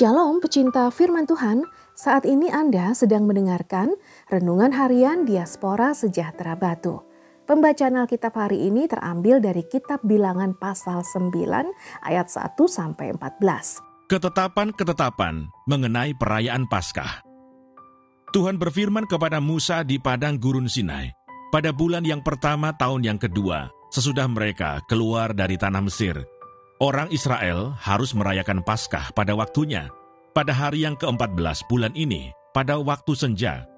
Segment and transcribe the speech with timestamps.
[0.00, 3.92] Shalom pecinta firman Tuhan, saat ini Anda sedang mendengarkan
[4.32, 7.04] Renungan Harian Diaspora Sejahtera Batu.
[7.44, 11.36] Pembacaan Alkitab hari ini terambil dari kitab bilangan pasal 9
[12.00, 12.32] ayat 1
[12.64, 14.08] sampai 14.
[14.08, 17.20] Ketetapan-ketetapan mengenai perayaan Paskah.
[18.32, 21.12] Tuhan berfirman kepada Musa di padang gurun Sinai
[21.52, 26.39] pada bulan yang pertama tahun yang kedua sesudah mereka keluar dari tanah Mesir
[26.80, 29.92] Orang Israel harus merayakan Paskah pada waktunya.
[30.32, 33.68] Pada hari yang ke-14 bulan ini, pada waktu senja,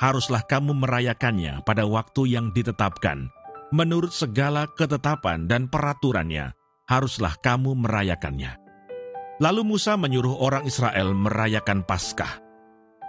[0.00, 3.28] haruslah kamu merayakannya pada waktu yang ditetapkan.
[3.76, 6.56] Menurut segala ketetapan dan peraturannya,
[6.88, 8.56] haruslah kamu merayakannya.
[9.36, 12.40] Lalu Musa menyuruh orang Israel merayakan Paskah.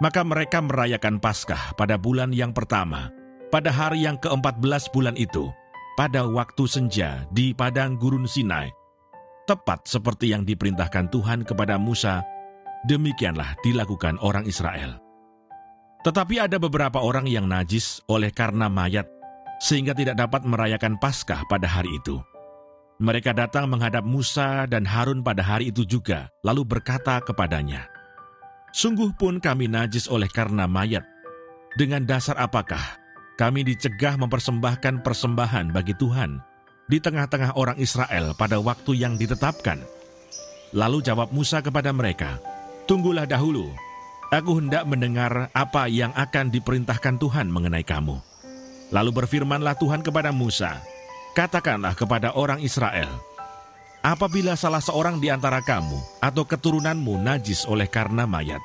[0.04, 3.08] Maka mereka merayakan Paskah pada bulan yang pertama,
[3.48, 5.48] pada hari yang ke-14 bulan itu,
[5.96, 8.68] pada waktu senja di padang gurun Sinai,
[9.48, 12.20] tepat seperti yang diperintahkan Tuhan kepada Musa,
[12.84, 15.00] demikianlah dilakukan orang Israel.
[16.04, 19.08] Tetapi ada beberapa orang yang najis oleh karena mayat,
[19.58, 22.20] sehingga tidak dapat merayakan Paskah pada hari itu.
[23.00, 27.88] Mereka datang menghadap Musa dan Harun pada hari itu juga, lalu berkata kepadanya,
[28.76, 31.02] Sungguh pun kami najis oleh karena mayat.
[31.78, 33.00] Dengan dasar apakah
[33.40, 36.42] kami dicegah mempersembahkan persembahan bagi Tuhan
[36.88, 39.84] di tengah-tengah orang Israel pada waktu yang ditetapkan.
[40.72, 42.40] Lalu jawab Musa kepada mereka,
[42.88, 43.68] Tunggulah dahulu,
[44.32, 48.16] aku hendak mendengar apa yang akan diperintahkan Tuhan mengenai kamu.
[48.88, 50.80] Lalu berfirmanlah Tuhan kepada Musa,
[51.36, 53.12] Katakanlah kepada orang Israel,
[54.00, 58.62] Apabila salah seorang di antara kamu atau keturunanmu najis oleh karena mayat,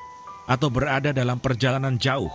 [0.47, 2.31] atau berada dalam perjalanan jauh,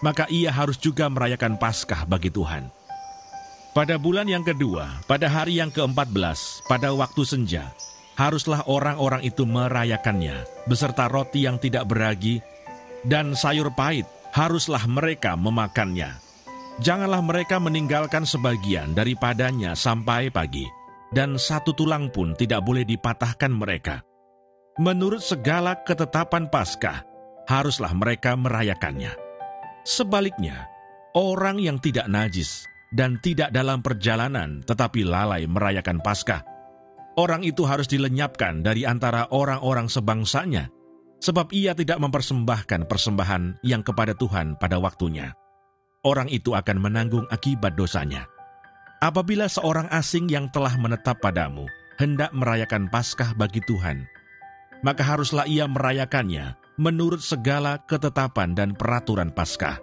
[0.00, 2.81] maka ia harus juga merayakan Paskah bagi Tuhan
[3.72, 7.72] pada bulan yang kedua, pada hari yang ke-14, pada waktu senja,
[8.20, 12.44] haruslah orang-orang itu merayakannya, beserta roti yang tidak beragi,
[13.08, 14.04] dan sayur pahit,
[14.36, 16.20] haruslah mereka memakannya.
[16.84, 20.68] Janganlah mereka meninggalkan sebagian daripadanya sampai pagi,
[21.12, 24.04] dan satu tulang pun tidak boleh dipatahkan mereka.
[24.80, 27.04] Menurut segala ketetapan Paskah,
[27.48, 29.12] haruslah mereka merayakannya.
[29.84, 30.68] Sebaliknya,
[31.12, 36.44] orang yang tidak najis dan tidak dalam perjalanan tetapi lalai merayakan Paskah.
[37.16, 40.72] Orang itu harus dilenyapkan dari antara orang-orang sebangsanya,
[41.20, 45.36] sebab ia tidak mempersembahkan persembahan yang kepada Tuhan pada waktunya.
[46.02, 48.24] Orang itu akan menanggung akibat dosanya.
[49.04, 51.68] Apabila seorang asing yang telah menetap padamu
[52.00, 54.08] hendak merayakan Paskah bagi Tuhan,
[54.80, 59.78] maka haruslah ia merayakannya menurut segala ketetapan dan peraturan Paskah.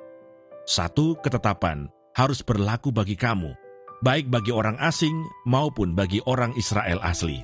[0.66, 1.88] Satu ketetapan
[2.20, 3.56] harus berlaku bagi kamu,
[4.04, 5.16] baik bagi orang asing
[5.48, 7.40] maupun bagi orang Israel asli.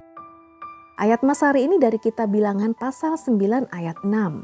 [1.00, 4.44] Ayat Mas hari ini dari kita bilangan pasal 9 ayat 6.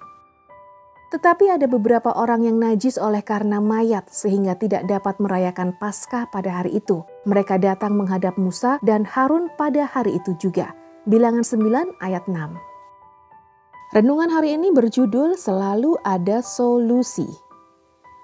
[1.12, 6.64] Tetapi ada beberapa orang yang najis oleh karena mayat sehingga tidak dapat merayakan Paskah pada
[6.64, 7.04] hari itu.
[7.28, 10.72] Mereka datang menghadap Musa dan Harun pada hari itu juga.
[11.04, 12.56] Bilangan 9 ayat 6.
[13.92, 17.51] Renungan hari ini berjudul Selalu Ada Solusi.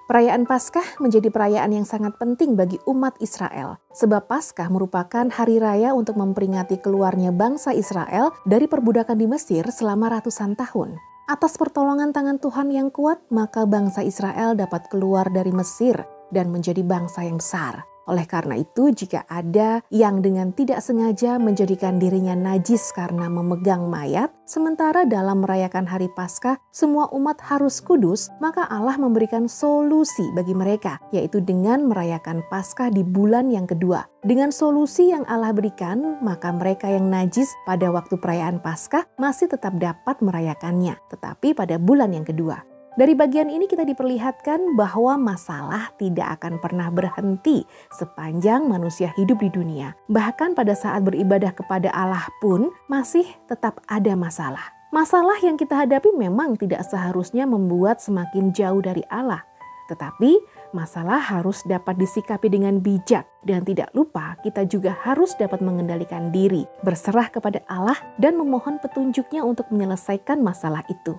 [0.08, 5.92] Perayaan Paskah menjadi perayaan yang sangat penting bagi umat Israel, sebab Paskah merupakan hari raya
[5.92, 10.96] untuk memperingati keluarnya bangsa Israel dari perbudakan di Mesir selama ratusan tahun.
[11.28, 16.00] Atas pertolongan tangan Tuhan yang kuat, maka bangsa Israel dapat keluar dari Mesir
[16.32, 17.84] dan menjadi bangsa yang besar.
[18.08, 24.32] Oleh karena itu, jika ada yang dengan tidak sengaja menjadikan dirinya najis karena memegang mayat,
[24.48, 30.96] sementara dalam merayakan hari Paskah semua umat harus kudus, maka Allah memberikan solusi bagi mereka,
[31.12, 34.08] yaitu dengan merayakan Paskah di bulan yang kedua.
[34.24, 39.76] Dengan solusi yang Allah berikan, maka mereka yang najis pada waktu perayaan Paskah masih tetap
[39.76, 42.77] dapat merayakannya, tetapi pada bulan yang kedua.
[42.98, 47.62] Dari bagian ini kita diperlihatkan bahwa masalah tidak akan pernah berhenti
[47.94, 49.94] sepanjang manusia hidup di dunia.
[50.10, 54.74] Bahkan pada saat beribadah kepada Allah pun masih tetap ada masalah.
[54.90, 59.46] Masalah yang kita hadapi memang tidak seharusnya membuat semakin jauh dari Allah.
[59.86, 60.34] Tetapi
[60.74, 66.66] masalah harus dapat disikapi dengan bijak dan tidak lupa kita juga harus dapat mengendalikan diri,
[66.82, 71.14] berserah kepada Allah dan memohon petunjuknya untuk menyelesaikan masalah itu.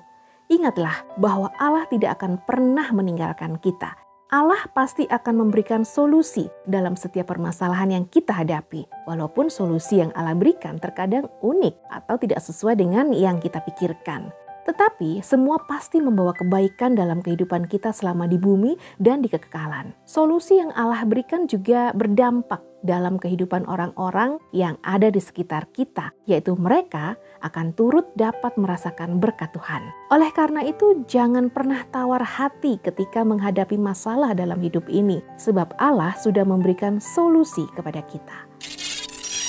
[0.50, 3.94] Ingatlah bahwa Allah tidak akan pernah meninggalkan kita.
[4.34, 8.90] Allah pasti akan memberikan solusi dalam setiap permasalahan yang kita hadapi.
[9.06, 14.34] Walaupun solusi yang Allah berikan terkadang unik atau tidak sesuai dengan yang kita pikirkan.
[14.70, 19.98] Tetapi semua pasti membawa kebaikan dalam kehidupan kita selama di bumi dan di kekekalan.
[20.06, 26.54] Solusi yang Allah berikan juga berdampak dalam kehidupan orang-orang yang ada di sekitar kita, yaitu
[26.54, 29.82] mereka akan turut dapat merasakan berkat Tuhan.
[30.14, 36.14] Oleh karena itu, jangan pernah tawar hati ketika menghadapi masalah dalam hidup ini, sebab Allah
[36.22, 38.38] sudah memberikan solusi kepada kita.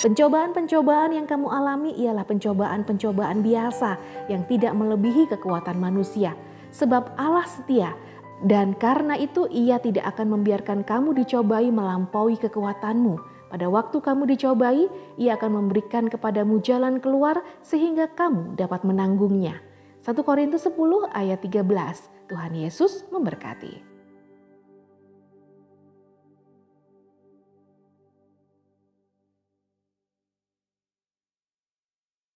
[0.01, 4.01] Pencobaan-pencobaan yang kamu alami ialah pencobaan-pencobaan biasa
[4.33, 6.33] yang tidak melebihi kekuatan manusia,
[6.73, 7.93] sebab Allah setia,
[8.41, 13.21] dan karena itu Ia tidak akan membiarkan kamu dicobai melampaui kekuatanmu.
[13.53, 14.89] Pada waktu kamu dicobai,
[15.21, 19.61] Ia akan memberikan kepadamu jalan keluar sehingga kamu dapat menanggungnya.
[20.01, 20.81] 1 Korintus 10
[21.13, 22.09] ayat 13.
[22.25, 23.90] Tuhan Yesus memberkati.